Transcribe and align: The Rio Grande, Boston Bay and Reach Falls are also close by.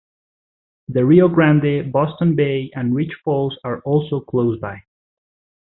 The 0.87 1.05
Rio 1.05 1.27
Grande, 1.27 1.91
Boston 1.93 2.35
Bay 2.35 2.71
and 2.73 2.95
Reach 2.95 3.13
Falls 3.23 3.55
are 3.63 3.81
also 3.81 4.19
close 4.19 4.59
by. 4.59 4.81